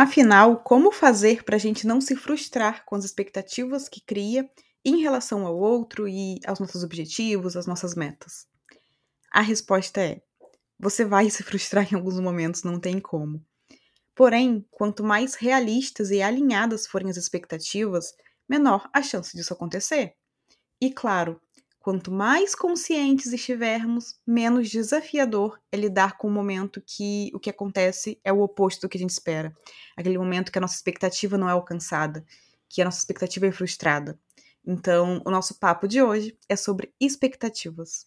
Afinal, 0.00 0.62
como 0.62 0.92
fazer 0.92 1.42
para 1.42 1.56
a 1.56 1.58
gente 1.58 1.84
não 1.84 2.00
se 2.00 2.14
frustrar 2.14 2.84
com 2.84 2.94
as 2.94 3.04
expectativas 3.04 3.88
que 3.88 4.00
cria 4.00 4.48
em 4.84 5.02
relação 5.02 5.44
ao 5.44 5.58
outro 5.58 6.06
e 6.06 6.38
aos 6.46 6.60
nossos 6.60 6.84
objetivos, 6.84 7.56
às 7.56 7.66
nossas 7.66 7.96
metas? 7.96 8.46
A 9.32 9.40
resposta 9.40 10.00
é: 10.00 10.22
você 10.78 11.04
vai 11.04 11.28
se 11.30 11.42
frustrar 11.42 11.92
em 11.92 11.96
alguns 11.96 12.20
momentos, 12.20 12.62
não 12.62 12.78
tem 12.78 13.00
como. 13.00 13.44
Porém, 14.14 14.64
quanto 14.70 15.02
mais 15.02 15.34
realistas 15.34 16.12
e 16.12 16.22
alinhadas 16.22 16.86
forem 16.86 17.10
as 17.10 17.16
expectativas, 17.16 18.12
menor 18.48 18.88
a 18.94 19.02
chance 19.02 19.36
disso 19.36 19.52
acontecer. 19.52 20.14
E 20.80 20.92
claro, 20.92 21.40
quanto 21.80 22.10
mais 22.10 22.54
conscientes 22.54 23.32
estivermos, 23.32 24.18
menos 24.26 24.68
desafiador 24.68 25.60
é 25.70 25.76
lidar 25.76 26.18
com 26.18 26.28
o 26.28 26.30
momento 26.30 26.82
que 26.84 27.30
o 27.34 27.40
que 27.40 27.50
acontece 27.50 28.20
é 28.24 28.32
o 28.32 28.40
oposto 28.40 28.82
do 28.82 28.88
que 28.88 28.98
a 28.98 29.00
gente 29.00 29.10
espera. 29.10 29.54
Aquele 29.96 30.18
momento 30.18 30.52
que 30.52 30.58
a 30.58 30.60
nossa 30.60 30.74
expectativa 30.74 31.38
não 31.38 31.48
é 31.48 31.52
alcançada, 31.52 32.24
que 32.68 32.82
a 32.82 32.84
nossa 32.84 32.98
expectativa 32.98 33.46
é 33.46 33.52
frustrada. 33.52 34.18
Então, 34.66 35.22
o 35.24 35.30
nosso 35.30 35.58
papo 35.58 35.88
de 35.88 36.02
hoje 36.02 36.36
é 36.48 36.56
sobre 36.56 36.92
expectativas. 37.00 38.06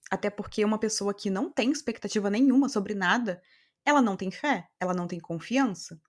Até 0.11 0.29
porque 0.29 0.65
uma 0.65 0.77
pessoa 0.77 1.13
que 1.13 1.29
não 1.29 1.49
tem 1.49 1.71
expectativa 1.71 2.29
nenhuma 2.29 2.67
sobre 2.69 2.93
nada, 2.93 3.41
ela 3.85 4.01
não 4.01 4.17
tem 4.17 4.29
fé, 4.29 4.67
ela 4.79 4.93
não 4.93 5.07
tem 5.07 5.19
confiança. 5.19 5.99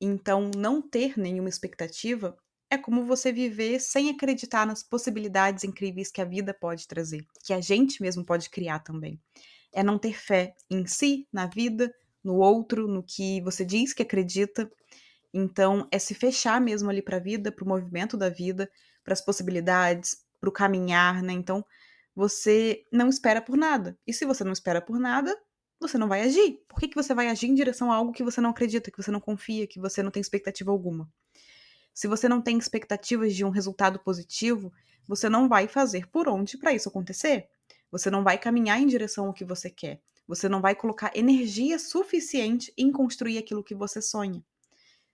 Então, 0.00 0.50
não 0.56 0.80
ter 0.80 1.18
nenhuma 1.18 1.48
expectativa 1.48 2.36
é 2.70 2.78
como 2.78 3.04
você 3.04 3.32
viver 3.32 3.80
sem 3.80 4.10
acreditar 4.10 4.66
nas 4.66 4.82
possibilidades 4.82 5.64
incríveis 5.64 6.10
que 6.10 6.20
a 6.20 6.24
vida 6.24 6.54
pode 6.54 6.86
trazer, 6.86 7.26
que 7.44 7.52
a 7.52 7.60
gente 7.60 8.00
mesmo 8.00 8.24
pode 8.24 8.48
criar 8.48 8.78
também. 8.80 9.20
É 9.72 9.82
não 9.82 9.98
ter 9.98 10.14
fé 10.18 10.54
em 10.70 10.86
si, 10.86 11.28
na 11.32 11.46
vida, 11.46 11.92
no 12.22 12.36
outro, 12.36 12.86
no 12.88 13.02
que 13.02 13.40
você 13.42 13.64
diz 13.64 13.92
que 13.92 14.02
acredita. 14.02 14.70
Então, 15.34 15.88
é 15.90 15.98
se 15.98 16.14
fechar 16.14 16.60
mesmo 16.60 16.90
ali 16.90 17.02
para 17.02 17.16
a 17.18 17.20
vida, 17.20 17.52
para 17.52 17.64
o 17.64 17.68
movimento 17.68 18.16
da 18.16 18.28
vida, 18.28 18.70
para 19.04 19.12
as 19.12 19.20
possibilidades, 19.24 20.16
para 20.40 20.50
o 20.50 20.52
caminhar, 20.52 21.22
né? 21.22 21.32
Então, 21.32 21.64
você 22.20 22.84
não 22.92 23.08
espera 23.08 23.40
por 23.40 23.56
nada. 23.56 23.98
E 24.06 24.12
se 24.12 24.26
você 24.26 24.44
não 24.44 24.52
espera 24.52 24.78
por 24.82 25.00
nada, 25.00 25.34
você 25.80 25.96
não 25.96 26.06
vai 26.06 26.20
agir. 26.20 26.62
Por 26.68 26.78
que, 26.78 26.88
que 26.88 26.94
você 26.94 27.14
vai 27.14 27.28
agir 27.28 27.46
em 27.46 27.54
direção 27.54 27.90
a 27.90 27.94
algo 27.94 28.12
que 28.12 28.22
você 28.22 28.42
não 28.42 28.50
acredita, 28.50 28.90
que 28.90 29.02
você 29.02 29.10
não 29.10 29.20
confia, 29.20 29.66
que 29.66 29.80
você 29.80 30.02
não 30.02 30.10
tem 30.10 30.20
expectativa 30.20 30.70
alguma? 30.70 31.10
Se 31.94 32.06
você 32.06 32.28
não 32.28 32.42
tem 32.42 32.58
expectativas 32.58 33.34
de 33.34 33.42
um 33.42 33.48
resultado 33.48 33.98
positivo, 34.00 34.70
você 35.08 35.30
não 35.30 35.48
vai 35.48 35.66
fazer 35.66 36.08
por 36.08 36.28
onde 36.28 36.58
para 36.58 36.74
isso 36.74 36.90
acontecer. 36.90 37.48
Você 37.90 38.10
não 38.10 38.22
vai 38.22 38.36
caminhar 38.36 38.78
em 38.78 38.86
direção 38.86 39.28
ao 39.28 39.32
que 39.32 39.42
você 39.44 39.70
quer. 39.70 40.02
Você 40.28 40.46
não 40.46 40.60
vai 40.60 40.74
colocar 40.74 41.16
energia 41.16 41.78
suficiente 41.78 42.70
em 42.76 42.92
construir 42.92 43.38
aquilo 43.38 43.64
que 43.64 43.74
você 43.74 44.02
sonha. 44.02 44.44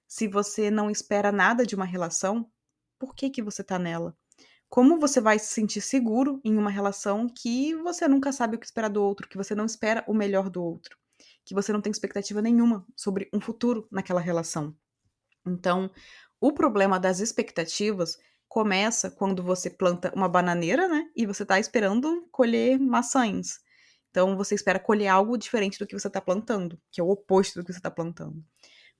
Se 0.08 0.26
você 0.26 0.72
não 0.72 0.90
espera 0.90 1.30
nada 1.30 1.64
de 1.64 1.76
uma 1.76 1.84
relação, 1.84 2.50
por 2.98 3.14
que 3.14 3.30
que 3.30 3.42
você 3.42 3.62
está 3.62 3.78
nela? 3.78 4.12
Como 4.68 4.98
você 4.98 5.20
vai 5.20 5.38
se 5.38 5.46
sentir 5.46 5.80
seguro 5.80 6.40
em 6.44 6.56
uma 6.56 6.70
relação 6.70 7.28
que 7.28 7.74
você 7.76 8.08
nunca 8.08 8.32
sabe 8.32 8.56
o 8.56 8.58
que 8.58 8.66
esperar 8.66 8.88
do 8.88 9.02
outro, 9.02 9.28
que 9.28 9.36
você 9.36 9.54
não 9.54 9.64
espera 9.64 10.04
o 10.06 10.14
melhor 10.14 10.50
do 10.50 10.62
outro, 10.62 10.96
que 11.44 11.54
você 11.54 11.72
não 11.72 11.80
tem 11.80 11.90
expectativa 11.90 12.42
nenhuma 12.42 12.84
sobre 12.96 13.28
um 13.32 13.40
futuro 13.40 13.86
naquela 13.90 14.20
relação? 14.20 14.76
Então, 15.46 15.90
o 16.40 16.52
problema 16.52 16.98
das 16.98 17.20
expectativas 17.20 18.18
começa 18.48 19.10
quando 19.10 19.42
você 19.42 19.70
planta 19.70 20.12
uma 20.14 20.28
bananeira, 20.28 20.88
né? 20.88 21.08
E 21.14 21.26
você 21.26 21.44
está 21.44 21.58
esperando 21.58 22.28
colher 22.32 22.78
maçãs. 22.78 23.60
Então, 24.10 24.36
você 24.36 24.54
espera 24.54 24.78
colher 24.80 25.08
algo 25.08 25.38
diferente 25.38 25.78
do 25.78 25.86
que 25.86 25.98
você 25.98 26.08
está 26.08 26.20
plantando, 26.20 26.80
que 26.90 27.00
é 27.00 27.04
o 27.04 27.08
oposto 27.08 27.60
do 27.60 27.64
que 27.64 27.72
você 27.72 27.78
está 27.78 27.90
plantando 27.90 28.42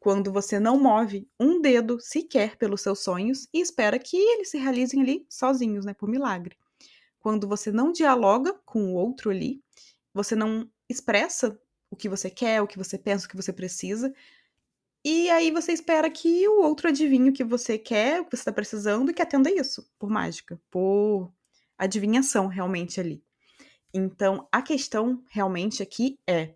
quando 0.07 0.31
você 0.31 0.61
não 0.61 0.79
move 0.79 1.29
um 1.41 1.61
dedo 1.61 1.99
sequer 1.99 2.55
pelos 2.55 2.81
seus 2.81 3.01
sonhos 3.01 3.49
e 3.53 3.61
espera 3.61 3.99
que 3.99 4.17
eles 4.17 4.53
se 4.53 4.57
realizem 4.57 5.03
ali 5.03 5.27
sozinhos, 5.29 5.85
né, 5.85 5.95
por 5.95 6.09
milagre. 6.09 6.57
Quando 7.19 7.49
você 7.49 7.73
não 7.73 7.91
dialoga 7.91 8.55
com 8.65 8.85
o 8.85 8.95
outro 8.95 9.33
ali, 9.33 9.61
você 10.15 10.37
não 10.37 10.71
expressa 10.89 11.61
o 11.91 11.97
que 11.97 12.09
você 12.09 12.31
quer, 12.31 12.63
o 12.63 12.69
que 12.69 12.79
você 12.79 12.97
pensa, 12.97 13.27
o 13.27 13.29
que 13.29 13.35
você 13.35 13.53
precisa, 13.53 14.15
e 15.05 15.29
aí 15.29 15.51
você 15.51 15.73
espera 15.73 16.09
que 16.09 16.47
o 16.47 16.63
outro 16.63 16.87
adivinhe 16.87 17.31
o 17.31 17.33
que 17.33 17.43
você 17.43 17.77
quer, 17.77 18.21
o 18.21 18.27
que 18.27 18.37
você 18.37 18.43
está 18.43 18.53
precisando 18.53 19.11
e 19.11 19.13
que 19.13 19.23
atenda 19.23 19.51
isso, 19.51 19.91
por 19.99 20.09
mágica, 20.09 20.57
por 20.71 21.33
adivinhação 21.77 22.47
realmente 22.47 23.01
ali. 23.01 23.25
Então, 23.93 24.47
a 24.53 24.63
questão 24.63 25.21
realmente 25.31 25.83
aqui 25.83 26.17
é 26.29 26.55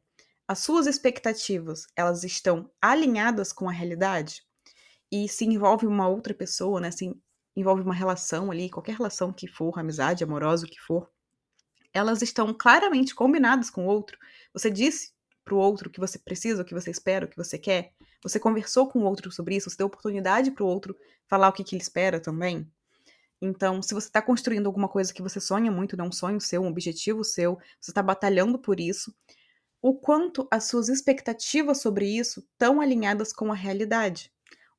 as 0.51 0.59
suas 0.59 0.89
expectativas, 0.89 1.87
elas 1.95 2.25
estão 2.25 2.69
alinhadas 2.83 3.53
com 3.53 3.69
a 3.69 3.73
realidade? 3.73 4.43
E 5.09 5.29
se 5.29 5.45
envolve 5.45 5.87
uma 5.87 6.09
outra 6.09 6.35
pessoa, 6.35 6.81
né? 6.81 6.91
Se 6.91 7.17
envolve 7.55 7.83
uma 7.83 7.95
relação 7.95 8.51
ali, 8.51 8.69
qualquer 8.69 8.97
relação 8.97 9.33
que 9.33 9.47
for, 9.47 9.79
amizade, 9.79 10.25
amorosa, 10.25 10.67
o 10.67 10.69
que 10.69 10.81
for, 10.81 11.09
elas 11.95 12.21
estão 12.21 12.53
claramente 12.53 13.15
combinadas 13.15 13.71
com 13.71 13.87
o 13.87 13.89
outro. 13.89 14.19
Você 14.53 14.73
disse 14.73 15.13
para 15.45 15.55
o 15.55 15.57
outro 15.57 15.89
o 15.89 15.93
que 15.93 16.01
você 16.01 16.19
precisa, 16.19 16.63
o 16.63 16.65
que 16.65 16.75
você 16.75 16.91
espera, 16.91 17.27
o 17.27 17.29
que 17.29 17.37
você 17.37 17.57
quer. 17.57 17.93
Você 18.21 18.41
conversou 18.41 18.89
com 18.89 18.99
o 18.99 19.05
outro 19.05 19.31
sobre 19.31 19.55
isso, 19.55 19.71
você 19.71 19.77
deu 19.77 19.87
oportunidade 19.87 20.51
para 20.51 20.65
o 20.65 20.67
outro 20.67 20.97
falar 21.29 21.49
o 21.49 21.53
que, 21.53 21.63
que 21.63 21.77
ele 21.77 21.83
espera 21.83 22.19
também. 22.19 22.69
Então, 23.41 23.81
se 23.81 23.95
você 23.95 24.09
está 24.09 24.21
construindo 24.21 24.67
alguma 24.67 24.89
coisa 24.89 25.15
que 25.15 25.23
você 25.23 25.39
sonha 25.41 25.71
muito, 25.71 25.97
não 25.97 26.07
é 26.07 26.09
um 26.09 26.13
sonho 26.13 26.41
seu, 26.41 26.61
um 26.61 26.67
objetivo 26.67 27.23
seu, 27.23 27.57
você 27.81 27.93
está 27.93 28.03
batalhando 28.03 28.59
por 28.59 28.81
isso, 28.81 29.15
o 29.83 29.95
quanto 29.95 30.47
as 30.51 30.65
suas 30.65 30.91
expectativas 30.91 31.81
sobre 31.81 32.07
isso 32.07 32.41
estão 32.41 32.83
alinhadas 32.83 33.33
com 33.33 33.51
a 33.51 33.55
realidade, 33.55 34.31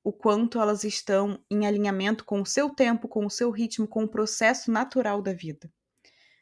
o 0.04 0.14
quanto 0.14 0.60
elas 0.60 0.84
estão 0.84 1.44
em 1.50 1.66
alinhamento 1.66 2.24
com 2.24 2.42
o 2.42 2.46
seu 2.46 2.70
tempo, 2.70 3.08
com 3.08 3.26
o 3.26 3.30
seu 3.30 3.50
ritmo, 3.50 3.88
com 3.88 4.04
o 4.04 4.08
processo 4.08 4.72
natural 4.72 5.22
da 5.22 5.34
vida. 5.34 5.72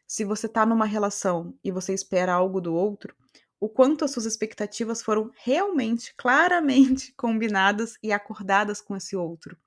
Se 0.06 0.26
você 0.26 0.48
está 0.48 0.66
numa 0.66 0.86
relação 0.86 1.58
e 1.64 1.72
você 1.72 1.94
espera 1.94 2.34
algo 2.34 2.60
do 2.60 2.74
outro, 2.74 3.16
o 3.62 3.70
quanto 3.70 4.04
as 4.04 4.12
suas 4.12 4.26
expectativas 4.26 5.02
foram 5.02 5.32
realmente, 5.38 6.14
claramente 6.18 7.14
combinadas 7.16 7.94
e 8.04 8.12
acordadas 8.12 8.82
com 8.82 8.96
esse 8.96 9.16
outro. 9.16 9.58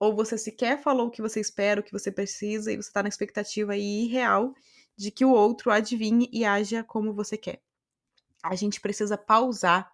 Ou 0.00 0.14
você 0.16 0.36
sequer 0.36 0.82
falou 0.82 1.06
o 1.06 1.10
que 1.10 1.22
você 1.22 1.40
espera, 1.40 1.80
o 1.80 1.84
que 1.84 1.92
você 1.92 2.10
precisa, 2.10 2.72
e 2.72 2.76
você 2.76 2.88
está 2.88 3.02
na 3.02 3.08
expectativa 3.08 3.76
irreal 3.76 4.52
de 4.96 5.12
que 5.12 5.24
o 5.24 5.30
outro 5.30 5.70
adivinhe 5.70 6.28
e 6.32 6.44
haja 6.44 6.82
como 6.82 7.14
você 7.14 7.36
quer 7.36 7.65
a 8.50 8.54
gente 8.54 8.80
precisa 8.80 9.16
pausar 9.16 9.90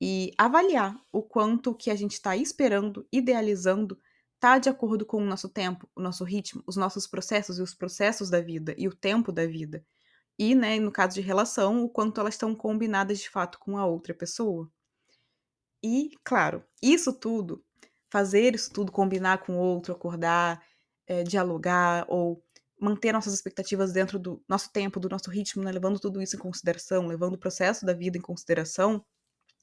e 0.00 0.32
avaliar 0.38 0.96
o 1.12 1.22
quanto 1.22 1.74
que 1.74 1.90
a 1.90 1.94
gente 1.94 2.12
está 2.12 2.36
esperando, 2.36 3.06
idealizando, 3.12 3.98
está 4.34 4.58
de 4.58 4.68
acordo 4.68 5.04
com 5.04 5.18
o 5.18 5.26
nosso 5.26 5.48
tempo, 5.48 5.88
o 5.94 6.00
nosso 6.00 6.24
ritmo, 6.24 6.62
os 6.66 6.76
nossos 6.76 7.06
processos 7.06 7.58
e 7.58 7.62
os 7.62 7.74
processos 7.74 8.30
da 8.30 8.40
vida 8.40 8.74
e 8.78 8.88
o 8.88 8.94
tempo 8.94 9.30
da 9.30 9.46
vida. 9.46 9.84
E, 10.38 10.54
né, 10.54 10.80
no 10.80 10.90
caso 10.90 11.14
de 11.14 11.20
relação, 11.20 11.84
o 11.84 11.88
quanto 11.88 12.18
elas 12.18 12.34
estão 12.34 12.54
combinadas 12.54 13.18
de 13.18 13.28
fato 13.28 13.58
com 13.58 13.76
a 13.76 13.84
outra 13.84 14.14
pessoa. 14.14 14.70
E, 15.82 16.12
claro, 16.24 16.64
isso 16.82 17.12
tudo, 17.12 17.62
fazer 18.08 18.54
isso 18.54 18.72
tudo, 18.72 18.90
combinar 18.90 19.38
com 19.44 19.52
o 19.54 19.60
outro, 19.60 19.92
acordar, 19.92 20.62
é, 21.06 21.22
dialogar 21.22 22.06
ou 22.08 22.42
manter 22.80 23.12
nossas 23.12 23.34
expectativas 23.34 23.92
dentro 23.92 24.18
do 24.18 24.42
nosso 24.48 24.72
tempo, 24.72 24.98
do 24.98 25.08
nosso 25.08 25.30
ritmo, 25.30 25.62
né? 25.62 25.70
levando 25.70 26.00
tudo 26.00 26.20
isso 26.22 26.36
em 26.36 26.38
consideração, 26.38 27.06
levando 27.06 27.34
o 27.34 27.38
processo 27.38 27.84
da 27.84 27.92
vida 27.92 28.16
em 28.16 28.20
consideração, 28.20 29.04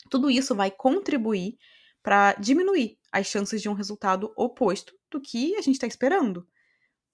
tudo 0.10 0.30
isso 0.30 0.56
vai 0.56 0.72
contribuir 0.72 1.58
para 2.02 2.34
diminuir 2.34 2.98
as 3.12 3.28
chances 3.28 3.62
de 3.62 3.68
um 3.68 3.74
resultado 3.74 4.32
oposto 4.36 4.94
do 5.12 5.20
que 5.20 5.56
a 5.56 5.62
gente 5.62 5.76
está 5.76 5.88
esperando. 5.88 6.48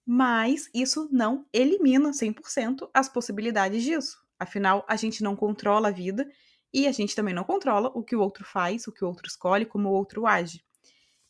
Mas 0.06 0.68
isso 0.74 1.08
não 1.10 1.46
elimina 1.52 2.10
100% 2.10 2.88
as 2.92 3.08
possibilidades 3.08 3.82
disso. 3.82 4.22
Afinal, 4.38 4.84
a 4.86 4.96
gente 4.96 5.22
não 5.22 5.34
controla 5.34 5.88
a 5.88 5.92
vida 5.92 6.28
e 6.72 6.86
a 6.86 6.92
gente 6.92 7.16
também 7.16 7.32
não 7.32 7.44
controla 7.44 7.90
o 7.94 8.02
que 8.02 8.14
o 8.14 8.20
outro 8.20 8.44
faz, 8.44 8.86
o 8.86 8.92
que 8.92 9.04
o 9.04 9.08
outro 9.08 9.26
escolhe, 9.26 9.64
como 9.64 9.88
o 9.88 9.92
outro 9.92 10.26
age. 10.26 10.62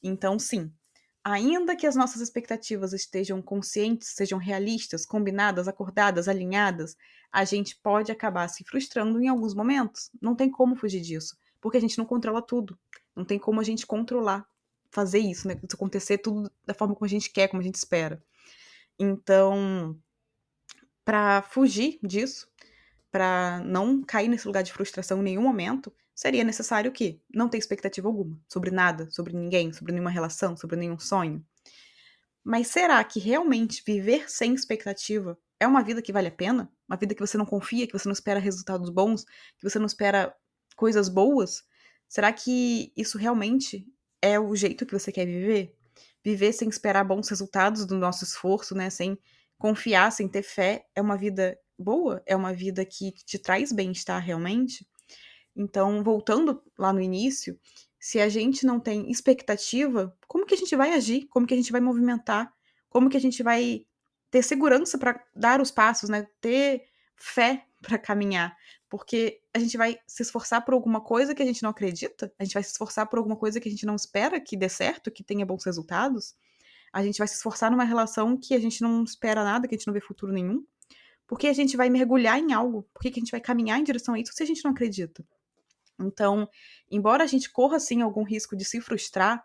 Então, 0.03 0.38
sim, 0.38 0.73
ainda 1.25 1.75
que 1.75 1.87
as 1.87 1.97
nossas 1.97 2.21
expectativas 2.21 2.93
estejam 2.93 3.41
conscientes, 3.41 4.09
sejam 4.09 4.38
realistas, 4.38 5.06
combinadas, 5.06 5.67
acordadas, 5.67 6.29
alinhadas, 6.29 6.97
a 7.32 7.44
gente 7.44 7.76
pode 7.76 8.12
acabar 8.12 8.47
se 8.49 8.62
frustrando 8.62 9.21
em 9.21 9.29
alguns 9.29 9.55
momentos. 9.55 10.11
Não 10.21 10.37
tem 10.37 10.50
como 10.50 10.76
fugir 10.76 11.00
disso. 11.00 11.37
porque 11.61 11.79
a 11.79 11.81
gente 11.81 11.97
não 11.97 12.05
controla 12.05 12.43
tudo. 12.43 12.79
Não 13.17 13.25
tem 13.25 13.38
como 13.38 13.59
a 13.59 13.65
gente 13.65 13.87
controlar, 13.87 14.47
fazer 14.91 15.19
isso, 15.19 15.49
né? 15.49 15.55
Isso 15.62 15.76
acontecer 15.76 16.19
tudo 16.19 16.50
da 16.67 16.75
forma 16.75 16.94
como 16.94 17.06
a 17.06 17.09
gente 17.09 17.31
quer, 17.31 17.49
como 17.49 17.62
a 17.62 17.65
gente 17.65 17.76
espera. 17.76 18.23
Então, 18.99 19.99
para 21.05 21.41
fugir 21.41 21.99
disso, 22.03 22.47
para 23.14 23.61
não 23.64 24.02
cair 24.02 24.26
nesse 24.26 24.44
lugar 24.44 24.64
de 24.64 24.72
frustração 24.72 25.20
em 25.20 25.22
nenhum 25.22 25.43
momento, 25.43 25.94
seria 26.12 26.43
necessário 26.43 26.90
que 26.90 27.22
não 27.32 27.49
ter 27.49 27.58
expectativa 27.58 28.08
alguma 28.08 28.37
sobre 28.49 28.72
nada, 28.72 29.08
sobre 29.08 29.32
ninguém, 29.32 29.72
sobre 29.72 29.93
nenhuma 29.93 30.11
relação, 30.11 30.56
sobre 30.56 30.75
nenhum 30.75 30.99
sonho. 30.99 31.40
Mas 32.43 32.66
será 32.66 33.05
que 33.05 33.20
realmente 33.20 33.84
viver 33.87 34.28
sem 34.28 34.52
expectativa 34.52 35.38
é 35.61 35.66
uma 35.66 35.81
vida 35.81 36.02
que 36.02 36.12
vale 36.12 36.26
a 36.26 36.32
pena? 36.32 36.69
Uma 36.88 36.96
vida 36.96 37.14
que 37.14 37.20
você 37.20 37.38
não 37.38 37.46
confia, 37.46 37.87
que 37.87 37.93
você 37.93 38.08
não 38.08 38.12
espera 38.12 38.40
resultados 38.40 38.90
bons, 38.90 39.25
que 39.25 39.62
você 39.62 39.78
não 39.78 39.87
espera 39.87 40.34
coisas 40.75 41.08
boas? 41.08 41.62
Será 42.08 42.32
que 42.32 42.93
isso 42.96 43.16
realmente 43.16 43.87
é 44.20 44.40
o 44.40 44.56
jeito 44.56 44.84
que 44.84 44.93
você 44.93 45.12
quer 45.12 45.25
viver? 45.25 45.72
Viver 46.25 46.52
sem 46.52 46.69
esperar 46.69 47.05
bons 47.05 47.28
resultados 47.28 47.87
do 47.87 47.96
nosso 47.96 48.25
esforço, 48.25 48.75
né? 48.75 48.90
Sem 48.90 49.16
confiar, 49.56 50.11
sem 50.11 50.26
ter 50.26 50.43
fé, 50.43 50.84
é 50.96 51.00
uma 51.00 51.16
vida 51.16 51.56
boa? 51.79 52.23
É 52.26 52.37
uma 52.37 52.53
vida 52.53 52.85
que 52.85 53.12
te 53.12 53.38
traz 53.38 53.73
bem-estar 53.73 54.23
realmente? 54.23 54.87
Então, 55.56 56.03
voltando 56.03 56.62
lá 56.79 56.93
no 56.93 57.00
início, 57.00 57.59
se 57.99 58.21
a 58.21 58.29
gente 58.29 58.67
não 58.67 58.81
tem 58.81 59.11
expectativa, 59.11 60.17
como 60.26 60.44
que 60.44 60.55
a 60.55 60.56
gente 60.56 60.75
vai 60.76 60.93
agir? 60.93 61.26
Como 61.29 61.47
que 61.47 61.55
a 61.55 61.56
gente 61.56 61.73
vai 61.73 61.81
movimentar? 61.81 62.53
Como 62.88 63.09
que 63.09 63.17
a 63.17 63.21
gente 63.21 63.43
vai 63.43 63.87
ter 64.31 64.43
segurança 64.43 64.99
para 64.99 65.25
dar 65.35 65.61
os 65.61 65.71
passos, 65.71 66.11
né? 66.11 66.26
Ter 66.41 66.85
fé 67.17 67.65
para 67.81 67.99
caminhar, 67.99 68.56
porque 68.88 69.41
a 69.53 69.59
gente 69.59 69.76
vai 69.76 69.99
se 70.06 70.23
esforçar 70.23 70.65
por 70.65 70.75
alguma 70.75 71.00
coisa 71.00 71.35
que 71.35 71.43
a 71.43 71.47
gente 71.47 71.62
não 71.62 71.71
acredita, 71.71 72.32
a 72.38 72.44
gente 72.44 72.55
vai 72.55 72.62
se 72.62 72.73
esforçar 72.73 73.06
por 73.06 73.19
alguma 73.19 73.37
coisa 73.37 73.61
que 73.61 73.69
a 73.69 73.71
gente 73.71 73.85
não 73.87 73.94
espera 73.94 74.41
que 74.41 74.56
dê 74.56 74.69
certo, 74.69 75.11
que 75.11 75.23
tenha 75.23 75.44
bons 75.44 75.65
resultados. 75.65 76.35
A 76.93 77.03
gente 77.03 77.19
vai 77.19 77.29
se 77.29 77.35
esforçar 77.35 77.71
numa 77.71 77.85
relação 77.85 78.37
que 78.37 78.55
a 78.55 78.59
gente 78.59 78.82
não 78.82 79.03
espera 79.05 79.44
nada, 79.44 79.69
que 79.69 79.75
a 79.75 79.79
gente 79.79 79.87
não 79.87 79.94
vê 79.94 80.00
futuro 80.00 80.32
nenhum. 80.32 80.65
Porque 81.26 81.47
a 81.47 81.53
gente 81.53 81.76
vai 81.76 81.88
mergulhar 81.88 82.38
em 82.38 82.53
algo? 82.53 82.88
Por 82.93 83.03
que 83.03 83.09
a 83.09 83.12
gente 83.15 83.31
vai 83.31 83.41
caminhar 83.41 83.79
em 83.79 83.85
direção 83.85 84.15
a 84.15 84.19
isso 84.19 84.32
se 84.32 84.43
a 84.43 84.47
gente 84.47 84.65
não 84.65 84.73
acredita? 84.73 85.25
Então, 85.99 86.49
embora 86.91 87.25
a 87.25 87.26
gente 87.26 87.50
corra 87.50 87.79
sim 87.79 88.03
algum 88.03 88.25
risco 88.25 88.56
de 88.56 88.65
se 88.65 88.81
frustrar, 88.81 89.44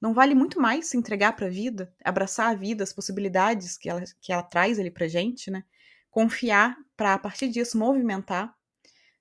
não 0.00 0.12
vale 0.12 0.34
muito 0.34 0.60
mais 0.60 0.86
se 0.86 0.96
entregar 0.96 1.34
para 1.34 1.46
a 1.46 1.50
vida, 1.50 1.92
abraçar 2.04 2.50
a 2.50 2.54
vida, 2.54 2.84
as 2.84 2.92
possibilidades 2.92 3.78
que 3.78 3.88
ela, 3.88 4.02
que 4.20 4.32
ela 4.32 4.42
traz 4.42 4.78
ali 4.78 4.90
pra 4.90 5.08
gente, 5.08 5.50
né? 5.50 5.64
Confiar 6.10 6.76
para 6.96 7.14
a 7.14 7.18
partir 7.18 7.48
disso 7.48 7.78
movimentar. 7.78 8.54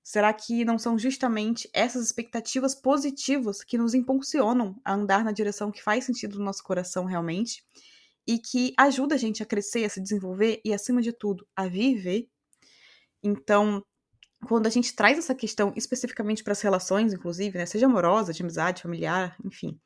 Será 0.04 0.32
que 0.32 0.64
não 0.64 0.78
são 0.78 1.00
justamente 1.00 1.70
essas 1.74 2.06
expectativas 2.06 2.76
positivas 2.76 3.64
que 3.64 3.78
nos 3.78 3.94
impulsionam 3.94 4.80
a 4.86 4.94
andar 4.94 5.24
na 5.24 5.32
direção 5.32 5.72
que 5.72 5.82
faz 5.82 6.04
sentido 6.04 6.38
no 6.38 6.46
nosso 6.46 6.64
coração 6.64 7.06
realmente 7.06 7.64
e 8.28 8.40
que 8.40 8.74
ajuda 8.78 9.16
a 9.16 9.18
gente 9.18 9.44
a 9.44 9.46
crescer, 9.46 9.86
a 9.86 9.90
se 9.90 10.02
desenvolver 10.02 10.62
e, 10.66 10.74
acima 10.74 11.02
de 11.02 11.14
tudo, 11.14 11.48
a 11.56 11.68
viver? 11.68 12.28
Então, 13.24 13.84
quando 14.48 14.68
a 14.68 14.70
gente 14.70 14.96
traz 14.96 15.18
essa 15.18 15.36
questão 15.36 15.74
especificamente 15.76 16.44
para 16.44 16.54
as 16.54 16.62
relações, 16.62 17.14
inclusive, 17.14 17.58
né, 17.58 17.66
seja 17.66 17.86
amorosa, 17.86 18.34
de 18.34 18.42
amizade, 18.42 18.82
familiar, 18.82 19.36
enfim, 19.44 19.80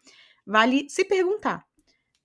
vale 0.45 0.89
se 0.89 1.05
perguntar: 1.05 1.65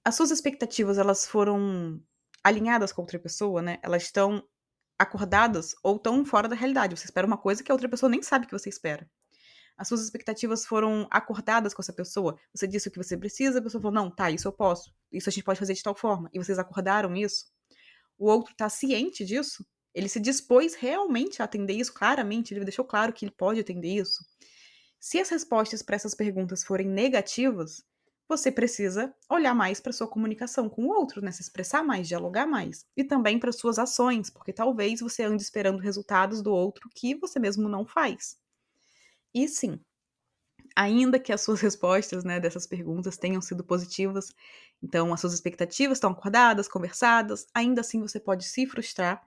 as 0.04 0.14
suas 0.14 0.30
expectativas 0.30 0.98
elas 0.98 1.26
foram 1.26 2.00
alinhadas 2.42 2.92
com 2.92 3.02
outra 3.02 3.18
pessoa, 3.18 3.62
né? 3.62 3.78
Elas 3.82 4.02
estão 4.02 4.42
acordadas 4.98 5.74
ou 5.82 5.96
estão 5.96 6.24
fora 6.24 6.48
da 6.48 6.54
realidade. 6.54 6.96
Você 6.96 7.06
espera 7.06 7.26
uma 7.26 7.38
coisa 7.38 7.62
que 7.62 7.72
a 7.72 7.74
outra 7.74 7.88
pessoa 7.88 8.10
nem 8.10 8.22
sabe 8.22 8.46
que 8.46 8.52
você 8.52 8.68
espera. 8.68 9.08
As 9.76 9.88
suas 9.88 10.02
expectativas 10.02 10.64
foram 10.64 11.08
acordadas 11.10 11.74
com 11.74 11.82
essa 11.82 11.92
pessoa. 11.92 12.38
Você 12.54 12.66
disse 12.66 12.88
o 12.88 12.90
que 12.90 12.98
você 13.02 13.16
precisa, 13.16 13.58
a 13.58 13.62
pessoa 13.62 13.80
falou: 13.80 13.94
não, 13.94 14.10
tá, 14.10 14.30
isso 14.30 14.46
eu 14.46 14.52
posso. 14.52 14.94
Isso 15.16 15.28
a 15.28 15.32
gente 15.32 15.44
pode 15.44 15.58
fazer 15.58 15.74
de 15.74 15.82
tal 15.82 15.94
forma. 15.94 16.28
E 16.32 16.38
vocês 16.38 16.58
acordaram 16.58 17.14
isso. 17.14 17.46
O 18.18 18.28
outro 18.28 18.52
está 18.52 18.68
ciente 18.68 19.24
disso 19.24 19.64
ele 19.94 20.08
se 20.08 20.18
dispôs 20.18 20.74
realmente 20.74 21.40
a 21.40 21.44
atender 21.44 21.74
isso 21.74 21.94
claramente, 21.94 22.52
ele 22.52 22.64
deixou 22.64 22.84
claro 22.84 23.12
que 23.12 23.24
ele 23.24 23.32
pode 23.32 23.60
atender 23.60 23.94
isso. 23.94 24.24
Se 24.98 25.20
as 25.20 25.28
respostas 25.28 25.82
para 25.82 25.94
essas 25.94 26.14
perguntas 26.14 26.64
forem 26.64 26.88
negativas, 26.88 27.84
você 28.26 28.50
precisa 28.50 29.14
olhar 29.30 29.54
mais 29.54 29.80
para 29.80 29.92
sua 29.92 30.08
comunicação 30.08 30.68
com 30.68 30.86
o 30.86 30.88
outro, 30.88 31.22
né? 31.22 31.30
Se 31.30 31.42
expressar 31.42 31.84
mais, 31.84 32.08
dialogar 32.08 32.46
mais. 32.46 32.86
E 32.96 33.04
também 33.04 33.38
para 33.38 33.52
suas 33.52 33.78
ações, 33.78 34.30
porque 34.30 34.52
talvez 34.52 35.00
você 35.00 35.22
ande 35.22 35.42
esperando 35.42 35.78
resultados 35.78 36.42
do 36.42 36.50
outro 36.52 36.88
que 36.94 37.14
você 37.14 37.38
mesmo 37.38 37.68
não 37.68 37.86
faz. 37.86 38.36
E 39.32 39.46
sim, 39.46 39.78
ainda 40.76 41.18
que 41.18 41.32
as 41.32 41.40
suas 41.40 41.60
respostas 41.60 42.24
né, 42.24 42.40
dessas 42.40 42.66
perguntas 42.66 43.16
tenham 43.16 43.40
sido 43.40 43.62
positivas, 43.64 44.32
então 44.82 45.12
as 45.12 45.20
suas 45.20 45.34
expectativas 45.34 45.98
estão 45.98 46.10
acordadas, 46.10 46.68
conversadas, 46.68 47.46
ainda 47.54 47.80
assim 47.80 48.00
você 48.00 48.18
pode 48.18 48.44
se 48.44 48.66
frustrar 48.66 49.22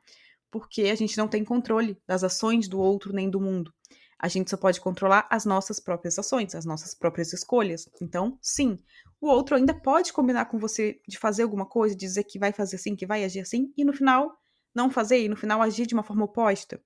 porque 0.51 0.83
a 0.83 0.95
gente 0.95 1.17
não 1.17 1.27
tem 1.27 1.43
controle 1.43 1.97
das 2.07 2.23
ações 2.23 2.67
do 2.67 2.79
outro 2.79 3.13
nem 3.13 3.29
do 3.29 3.39
mundo. 3.39 3.73
A 4.19 4.27
gente 4.27 4.49
só 4.49 4.57
pode 4.57 4.81
controlar 4.81 5.27
as 5.29 5.45
nossas 5.45 5.79
próprias 5.79 6.17
ações, 6.17 6.55
as 6.55 6.65
nossas 6.65 6.95
próprias 6.95 7.33
escolhas. 7.33 7.87
Então, 8.01 8.37
sim, 8.41 8.79
o 9.21 9.27
outro 9.27 9.55
ainda 9.55 9.73
pode 9.73 10.11
combinar 10.11 10.45
com 10.45 10.57
você 10.57 10.99
de 11.07 11.19
fazer 11.19 11.43
alguma 11.43 11.65
coisa, 11.65 11.95
dizer 11.95 12.23
que 12.23 12.39
vai 12.39 12.51
fazer 12.51 12.77
assim, 12.77 12.95
que 12.95 13.05
vai 13.05 13.23
agir 13.23 13.41
assim, 13.41 13.71
e 13.77 13.83
no 13.83 13.93
final 13.93 14.35
não 14.77 14.89
fazer, 14.89 15.21
e 15.23 15.27
no 15.27 15.35
final 15.35 15.61
agir 15.61 15.85
de 15.87 15.93
uma 15.93 16.03
forma 16.03 16.23
oposta. 16.23 16.79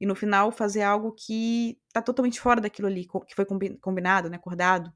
E 0.00 0.04
no 0.04 0.14
final 0.14 0.52
fazer 0.52 0.82
algo 0.82 1.12
que 1.12 1.78
tá 1.92 2.02
totalmente 2.02 2.40
fora 2.40 2.60
daquilo 2.60 2.88
ali, 2.88 3.06
que 3.26 3.34
foi 3.34 3.46
combinado, 3.80 4.28
né, 4.28 4.36
acordado. 4.36 4.92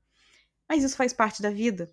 Mas 0.68 0.84
isso 0.84 0.96
faz 0.96 1.12
parte 1.12 1.40
da 1.40 1.50
vida. 1.50 1.88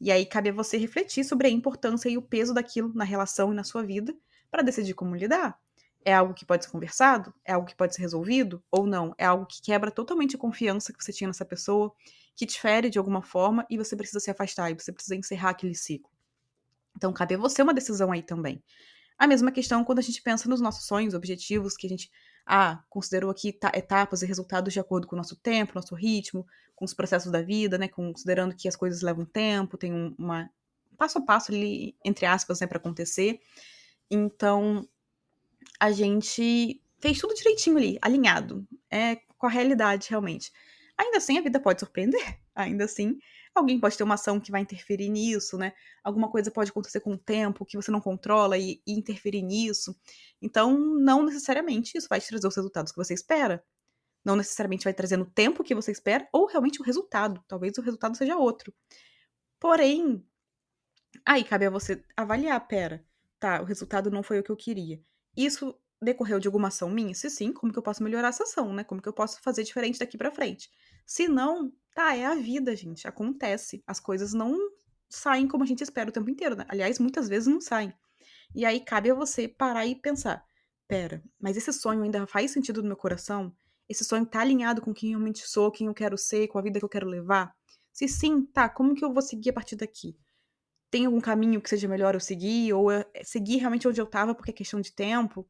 E 0.00 0.10
aí 0.10 0.26
cabe 0.26 0.50
a 0.50 0.52
você 0.52 0.76
refletir 0.76 1.24
sobre 1.24 1.46
a 1.46 1.50
importância 1.50 2.08
e 2.08 2.18
o 2.18 2.22
peso 2.22 2.52
daquilo 2.52 2.92
na 2.94 3.04
relação 3.04 3.52
e 3.52 3.54
na 3.56 3.64
sua 3.64 3.82
vida 3.82 4.14
para 4.50 4.62
decidir 4.62 4.94
como 4.94 5.16
lidar. 5.16 5.58
É 6.04 6.14
algo 6.14 6.32
que 6.32 6.46
pode 6.46 6.64
ser 6.64 6.70
conversado? 6.70 7.34
É 7.44 7.52
algo 7.52 7.66
que 7.66 7.76
pode 7.76 7.94
ser 7.94 8.00
resolvido? 8.02 8.62
Ou 8.70 8.86
não? 8.86 9.14
É 9.18 9.26
algo 9.26 9.46
que 9.46 9.60
quebra 9.62 9.90
totalmente 9.90 10.36
a 10.36 10.38
confiança 10.38 10.92
que 10.92 11.04
você 11.04 11.12
tinha 11.12 11.28
nessa 11.28 11.44
pessoa, 11.44 11.92
que 12.34 12.46
te 12.46 12.58
fere 12.60 12.88
de 12.88 12.98
alguma 12.98 13.22
forma 13.22 13.66
e 13.68 13.76
você 13.76 13.94
precisa 13.94 14.18
se 14.20 14.30
afastar 14.30 14.70
e 14.70 14.74
você 14.74 14.92
precisa 14.92 15.14
encerrar 15.14 15.50
aquele 15.50 15.74
ciclo. 15.74 16.10
Então, 16.96 17.12
cabe 17.12 17.34
a 17.34 17.38
você 17.38 17.62
uma 17.62 17.74
decisão 17.74 18.10
aí 18.10 18.22
também. 18.22 18.62
A 19.20 19.26
mesma 19.26 19.52
questão 19.52 19.84
quando 19.84 19.98
a 19.98 20.02
gente 20.02 20.22
pensa 20.22 20.48
nos 20.48 20.62
nossos 20.62 20.86
sonhos, 20.86 21.12
objetivos, 21.12 21.76
que 21.76 21.86
a 21.86 21.90
gente 21.90 22.10
ah, 22.46 22.82
considerou 22.88 23.30
aqui 23.30 23.54
etapas 23.74 24.22
e 24.22 24.26
resultados 24.26 24.72
de 24.72 24.80
acordo 24.80 25.06
com 25.06 25.14
o 25.14 25.18
nosso 25.18 25.36
tempo, 25.36 25.74
nosso 25.74 25.94
ritmo, 25.94 26.46
com 26.74 26.86
os 26.86 26.94
processos 26.94 27.30
da 27.30 27.42
vida, 27.42 27.76
né? 27.76 27.86
Considerando 27.86 28.56
que 28.56 28.66
as 28.66 28.74
coisas 28.74 29.02
levam 29.02 29.26
tempo, 29.26 29.76
tem 29.76 29.92
um, 29.92 30.14
uma 30.18 30.48
passo 30.96 31.18
a 31.18 31.20
passo 31.20 31.52
ali, 31.52 31.94
entre 32.02 32.24
aspas, 32.24 32.60
né, 32.60 32.66
para 32.66 32.78
acontecer. 32.78 33.42
Então, 34.10 34.88
a 35.78 35.92
gente 35.92 36.80
fez 36.98 37.18
tudo 37.18 37.34
direitinho 37.34 37.76
ali, 37.76 37.98
alinhado, 38.00 38.66
é, 38.90 39.16
com 39.36 39.46
a 39.46 39.50
realidade 39.50 40.08
realmente. 40.08 40.50
Ainda 41.00 41.16
assim, 41.16 41.38
a 41.38 41.40
vida 41.40 41.58
pode 41.58 41.80
surpreender. 41.80 42.38
Ainda 42.54 42.84
assim, 42.84 43.18
alguém 43.54 43.80
pode 43.80 43.96
ter 43.96 44.04
uma 44.04 44.14
ação 44.14 44.38
que 44.38 44.50
vai 44.50 44.60
interferir 44.60 45.08
nisso, 45.08 45.56
né? 45.56 45.72
Alguma 46.04 46.30
coisa 46.30 46.50
pode 46.50 46.70
acontecer 46.70 47.00
com 47.00 47.12
o 47.12 47.18
tempo 47.18 47.64
que 47.64 47.74
você 47.74 47.90
não 47.90 48.02
controla 48.02 48.58
e, 48.58 48.82
e 48.86 48.92
interferir 48.92 49.40
nisso. 49.40 49.98
Então, 50.42 50.78
não 50.78 51.24
necessariamente 51.24 51.96
isso 51.96 52.06
vai 52.06 52.20
te 52.20 52.28
trazer 52.28 52.46
os 52.46 52.54
resultados 52.54 52.92
que 52.92 52.98
você 52.98 53.14
espera. 53.14 53.64
Não 54.22 54.36
necessariamente 54.36 54.84
vai 54.84 54.92
trazer 54.92 55.16
no 55.16 55.24
tempo 55.24 55.64
que 55.64 55.74
você 55.74 55.90
espera, 55.90 56.28
ou 56.34 56.46
realmente 56.46 56.82
o 56.82 56.84
resultado. 56.84 57.42
Talvez 57.48 57.78
o 57.78 57.82
resultado 57.82 58.14
seja 58.14 58.36
outro. 58.36 58.70
Porém, 59.58 60.22
aí 61.24 61.42
cabe 61.44 61.64
a 61.64 61.70
você 61.70 62.04
avaliar, 62.14 62.68
pera, 62.68 63.02
tá, 63.38 63.62
o 63.62 63.64
resultado 63.64 64.10
não 64.10 64.22
foi 64.22 64.38
o 64.38 64.42
que 64.42 64.50
eu 64.50 64.56
queria. 64.56 65.02
Isso 65.34 65.74
decorreu 66.02 66.38
de 66.38 66.48
alguma 66.48 66.68
ação 66.68 66.90
minha? 66.90 67.14
Se 67.14 67.28
sim, 67.30 67.52
como 67.52 67.72
que 67.72 67.78
eu 67.78 67.82
posso 67.82 68.02
melhorar 68.02 68.28
essa 68.28 68.44
ação, 68.44 68.72
né? 68.72 68.84
Como 68.84 69.00
que 69.00 69.08
eu 69.08 69.12
posso 69.12 69.40
fazer 69.42 69.62
diferente 69.62 69.98
daqui 69.98 70.16
para 70.16 70.30
frente? 70.30 70.70
Se 71.06 71.28
não, 71.28 71.72
tá, 71.94 72.14
é 72.16 72.24
a 72.24 72.34
vida, 72.34 72.74
gente. 72.74 73.06
Acontece. 73.06 73.82
As 73.86 74.00
coisas 74.00 74.32
não 74.32 74.56
saem 75.08 75.48
como 75.48 75.64
a 75.64 75.66
gente 75.66 75.82
espera 75.82 76.10
o 76.10 76.12
tempo 76.12 76.30
inteiro, 76.30 76.56
né? 76.56 76.64
Aliás, 76.68 76.98
muitas 76.98 77.28
vezes 77.28 77.46
não 77.48 77.60
saem. 77.60 77.92
E 78.54 78.64
aí 78.64 78.80
cabe 78.80 79.10
a 79.10 79.14
você 79.14 79.48
parar 79.48 79.86
e 79.86 79.94
pensar: 79.94 80.44
pera, 80.88 81.22
mas 81.38 81.56
esse 81.56 81.72
sonho 81.72 82.02
ainda 82.02 82.26
faz 82.26 82.50
sentido 82.50 82.82
no 82.82 82.88
meu 82.88 82.96
coração? 82.96 83.54
Esse 83.88 84.04
sonho 84.04 84.24
tá 84.24 84.40
alinhado 84.40 84.80
com 84.80 84.94
quem 84.94 85.12
eu 85.12 85.18
realmente 85.18 85.46
sou, 85.48 85.70
quem 85.70 85.88
eu 85.88 85.94
quero 85.94 86.16
ser, 86.16 86.48
com 86.48 86.58
a 86.58 86.62
vida 86.62 86.78
que 86.78 86.84
eu 86.84 86.88
quero 86.88 87.08
levar? 87.08 87.54
Se 87.92 88.06
sim, 88.06 88.46
tá, 88.46 88.68
como 88.68 88.94
que 88.94 89.04
eu 89.04 89.12
vou 89.12 89.22
seguir 89.22 89.50
a 89.50 89.52
partir 89.52 89.76
daqui? 89.76 90.16
tem 90.90 91.06
algum 91.06 91.20
caminho 91.20 91.60
que 91.60 91.70
seja 91.70 91.86
melhor 91.86 92.14
eu 92.14 92.20
seguir, 92.20 92.72
ou 92.72 92.90
eu 92.90 93.04
seguir 93.22 93.58
realmente 93.58 93.86
onde 93.86 94.00
eu 94.00 94.04
estava 94.04 94.34
porque 94.34 94.50
é 94.50 94.54
questão 94.54 94.80
de 94.80 94.92
tempo. 94.92 95.48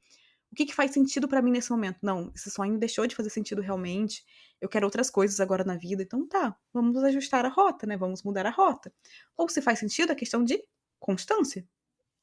O 0.53 0.57
que, 0.57 0.67
que 0.67 0.75
faz 0.75 0.91
sentido 0.91 1.29
para 1.29 1.41
mim 1.41 1.53
nesse 1.53 1.71
momento? 1.71 1.99
Não, 2.03 2.33
esse 2.35 2.51
sonho 2.51 2.77
deixou 2.79 3.07
de 3.07 3.15
fazer 3.15 3.31
sentido 3.31 3.63
realmente. 3.63 4.25
Eu 4.61 4.69
quero 4.69 4.85
outras 4.85 5.09
coisas 5.09 5.39
agora 5.39 5.63
na 5.63 5.77
vida. 5.77 6.03
Então 6.03 6.27
tá, 6.27 6.57
vamos 6.73 7.03
ajustar 7.05 7.45
a 7.45 7.49
rota, 7.49 7.87
né? 7.87 7.97
Vamos 7.97 8.23
mudar 8.23 8.47
a 8.47 8.51
rota. 8.51 8.93
Ou 9.37 9.49
se 9.49 9.63
faz 9.63 9.79
sentido, 9.79 10.11
a 10.11 10.15
questão 10.15 10.45
de 10.45 10.63
constância. 10.99 11.65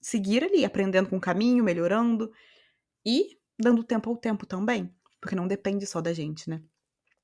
Seguir 0.02 0.44
ali, 0.44 0.66
aprendendo 0.66 1.10
com 1.10 1.18
o 1.18 1.22
caminho, 1.22 1.64
melhorando 1.64 2.32
e 3.06 3.38
dando 3.60 3.84
tempo 3.84 4.10
ao 4.10 4.18
tempo 4.18 4.46
também. 4.46 4.94
Porque 5.22 5.36
não 5.36 5.48
depende 5.48 5.88
só 5.88 6.02
da 6.02 6.14
gente, 6.14 6.50
né? 6.50 6.62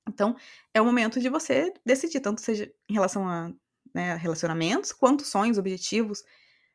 Então, 0.07 0.35
é 0.73 0.81
o 0.81 0.85
momento 0.85 1.19
de 1.19 1.29
você 1.29 1.73
decidir, 1.85 2.19
tanto 2.19 2.41
seja 2.41 2.71
em 2.89 2.93
relação 2.93 3.27
a 3.27 3.51
né, 3.93 4.15
relacionamentos, 4.15 4.91
quanto 4.91 5.23
sonhos, 5.23 5.57
objetivos. 5.57 6.23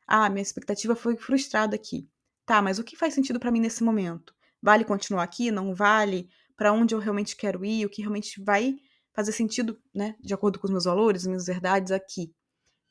Ah, 0.07 0.29
minha 0.29 0.41
expectativa 0.41 0.95
foi 0.95 1.15
frustrada 1.17 1.75
aqui. 1.75 2.07
Tá, 2.49 2.63
mas 2.63 2.79
o 2.79 2.83
que 2.83 2.95
faz 2.95 3.13
sentido 3.13 3.39
para 3.39 3.51
mim 3.51 3.59
nesse 3.59 3.83
momento? 3.83 4.33
Vale 4.59 4.83
continuar 4.83 5.21
aqui? 5.21 5.51
Não 5.51 5.75
vale? 5.75 6.27
Para 6.57 6.73
onde 6.73 6.95
eu 6.95 6.99
realmente 6.99 7.35
quero 7.35 7.63
ir? 7.63 7.85
O 7.85 7.89
que 7.91 8.01
realmente 8.01 8.43
vai 8.43 8.75
fazer 9.13 9.33
sentido, 9.33 9.79
né, 9.93 10.15
de 10.19 10.33
acordo 10.33 10.57
com 10.57 10.65
os 10.65 10.71
meus 10.71 10.85
valores, 10.85 11.27
minhas 11.27 11.45
verdades 11.45 11.91
aqui? 11.91 12.33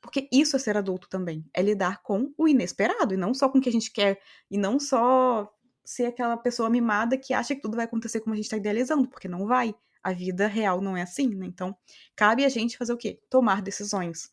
Porque 0.00 0.28
isso 0.32 0.54
é 0.54 0.60
ser 0.60 0.76
adulto 0.76 1.08
também, 1.08 1.44
é 1.52 1.60
lidar 1.60 2.02
com 2.04 2.32
o 2.38 2.46
inesperado 2.46 3.14
e 3.14 3.16
não 3.16 3.34
só 3.34 3.48
com 3.48 3.58
o 3.58 3.60
que 3.60 3.68
a 3.68 3.72
gente 3.72 3.92
quer 3.92 4.20
e 4.48 4.56
não 4.56 4.78
só 4.78 5.52
ser 5.84 6.06
aquela 6.06 6.36
pessoa 6.36 6.70
mimada 6.70 7.18
que 7.18 7.34
acha 7.34 7.52
que 7.56 7.60
tudo 7.60 7.74
vai 7.74 7.86
acontecer 7.86 8.20
como 8.20 8.34
a 8.34 8.36
gente 8.36 8.44
está 8.44 8.56
idealizando, 8.56 9.08
porque 9.08 9.26
não 9.26 9.44
vai. 9.44 9.74
A 10.04 10.12
vida 10.12 10.46
real 10.46 10.80
não 10.80 10.96
é 10.96 11.02
assim, 11.02 11.34
né? 11.34 11.46
Então, 11.46 11.76
cabe 12.14 12.44
a 12.44 12.48
gente 12.48 12.78
fazer 12.78 12.92
o 12.92 12.96
quê? 12.96 13.20
Tomar 13.28 13.60
decisões 13.60 14.30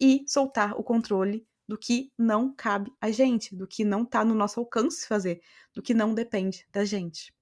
e 0.00 0.22
soltar 0.28 0.78
o 0.78 0.84
controle 0.84 1.44
do 1.68 1.76
que 1.76 2.10
não 2.16 2.52
cabe 2.52 2.90
a 3.00 3.10
gente, 3.10 3.54
do 3.54 3.66
que 3.66 3.84
não 3.84 4.02
está 4.02 4.24
no 4.24 4.34
nosso 4.34 4.58
alcance 4.58 5.06
fazer, 5.06 5.42
do 5.74 5.82
que 5.82 5.92
não 5.92 6.14
depende 6.14 6.66
da 6.72 6.84
gente. 6.84 7.32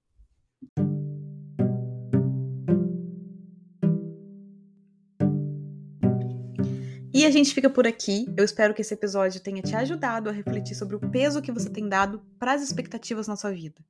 E 7.14 7.24
a 7.24 7.30
gente 7.30 7.54
fica 7.54 7.70
por 7.70 7.86
aqui. 7.86 8.26
Eu 8.36 8.44
espero 8.44 8.74
que 8.74 8.82
esse 8.82 8.92
episódio 8.92 9.40
tenha 9.40 9.62
te 9.62 9.74
ajudado 9.74 10.28
a 10.28 10.32
refletir 10.32 10.74
sobre 10.74 10.96
o 10.96 11.00
peso 11.00 11.40
que 11.40 11.50
você 11.50 11.70
tem 11.70 11.88
dado 11.88 12.20
para 12.38 12.52
as 12.52 12.62
expectativas 12.62 13.26
na 13.26 13.36
sua 13.36 13.52
vida 13.52 13.82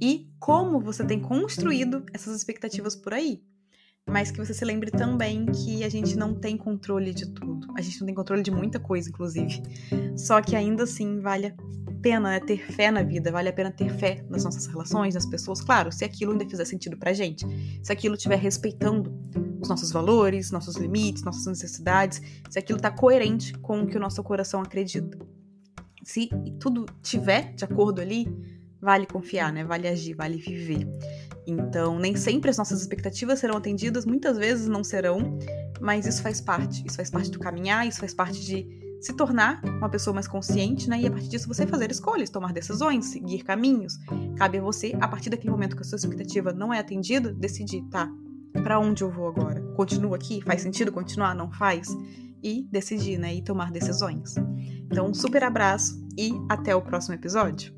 e 0.00 0.28
como 0.40 0.80
você 0.80 1.04
tem 1.06 1.20
construído 1.20 2.04
essas 2.12 2.34
expectativas 2.34 2.96
por 2.96 3.14
aí. 3.14 3.40
Mas 4.08 4.30
que 4.30 4.38
você 4.38 4.52
se 4.52 4.64
lembre 4.64 4.90
também 4.90 5.46
que 5.46 5.84
a 5.84 5.88
gente 5.88 6.16
não 6.16 6.34
tem 6.34 6.56
controle 6.56 7.14
de 7.14 7.30
tudo. 7.30 7.68
A 7.76 7.80
gente 7.80 8.00
não 8.00 8.06
tem 8.06 8.14
controle 8.14 8.42
de 8.42 8.50
muita 8.50 8.78
coisa, 8.78 9.08
inclusive. 9.08 9.62
Só 10.16 10.42
que 10.42 10.56
ainda 10.56 10.82
assim 10.82 11.20
vale 11.20 11.46
a 11.46 11.54
pena 12.02 12.30
né, 12.30 12.40
ter 12.40 12.58
fé 12.58 12.90
na 12.90 13.02
vida, 13.02 13.30
vale 13.30 13.48
a 13.48 13.52
pena 13.52 13.70
ter 13.70 13.88
fé 13.96 14.24
nas 14.28 14.44
nossas 14.44 14.66
relações, 14.66 15.14
nas 15.14 15.24
pessoas. 15.24 15.60
Claro, 15.60 15.92
se 15.92 16.04
aquilo 16.04 16.32
ainda 16.32 16.48
fizer 16.48 16.64
sentido 16.64 16.96
pra 16.98 17.12
gente, 17.12 17.46
se 17.82 17.92
aquilo 17.92 18.16
estiver 18.16 18.38
respeitando 18.38 19.14
os 19.60 19.68
nossos 19.68 19.92
valores, 19.92 20.50
nossos 20.50 20.76
limites, 20.76 21.22
nossas 21.22 21.46
necessidades, 21.46 22.20
se 22.50 22.58
aquilo 22.58 22.78
está 22.78 22.90
coerente 22.90 23.56
com 23.58 23.82
o 23.82 23.86
que 23.86 23.96
o 23.96 24.00
nosso 24.00 24.22
coração 24.24 24.60
acredita. 24.60 25.16
Se 26.02 26.28
tudo 26.58 26.84
tiver 27.00 27.54
de 27.54 27.64
acordo 27.64 28.00
ali, 28.00 28.26
vale 28.80 29.06
confiar, 29.06 29.52
né? 29.52 29.64
Vale 29.64 29.86
agir, 29.86 30.14
vale 30.14 30.36
viver. 30.36 30.88
Então, 31.46 31.98
nem 31.98 32.14
sempre 32.14 32.50
as 32.50 32.56
nossas 32.56 32.80
expectativas 32.80 33.38
serão 33.38 33.56
atendidas, 33.56 34.06
muitas 34.06 34.38
vezes 34.38 34.68
não 34.68 34.84
serão, 34.84 35.38
mas 35.80 36.06
isso 36.06 36.22
faz 36.22 36.40
parte. 36.40 36.84
Isso 36.86 36.96
faz 36.96 37.10
parte 37.10 37.30
do 37.30 37.38
caminhar, 37.38 37.86
isso 37.86 37.98
faz 37.98 38.14
parte 38.14 38.40
de 38.44 38.66
se 39.00 39.12
tornar 39.14 39.60
uma 39.64 39.88
pessoa 39.88 40.14
mais 40.14 40.28
consciente, 40.28 40.88
né? 40.88 41.00
E 41.00 41.06
a 41.06 41.10
partir 41.10 41.28
disso 41.28 41.48
você 41.48 41.66
fazer 41.66 41.90
escolhas, 41.90 42.30
tomar 42.30 42.52
decisões, 42.52 43.06
seguir 43.06 43.42
caminhos. 43.42 43.98
Cabe 44.36 44.58
a 44.58 44.62
você, 44.62 44.96
a 45.00 45.08
partir 45.08 45.30
daquele 45.30 45.50
momento 45.50 45.74
que 45.74 45.82
a 45.82 45.84
sua 45.84 45.96
expectativa 45.96 46.52
não 46.52 46.72
é 46.72 46.78
atendida, 46.78 47.32
decidir, 47.32 47.82
tá? 47.90 48.08
para 48.60 48.78
onde 48.78 49.02
eu 49.02 49.10
vou 49.10 49.28
agora? 49.28 49.60
Continuo 49.74 50.14
aqui? 50.14 50.40
Faz 50.42 50.62
sentido 50.62 50.92
continuar? 50.92 51.34
Não 51.34 51.50
faz? 51.50 51.88
E 52.42 52.66
decidir, 52.70 53.18
né? 53.18 53.34
E 53.34 53.42
tomar 53.42 53.70
decisões. 53.70 54.34
Então, 54.90 55.08
um 55.08 55.14
super 55.14 55.42
abraço 55.44 56.04
e 56.18 56.32
até 56.48 56.74
o 56.74 56.82
próximo 56.82 57.14
episódio. 57.14 57.72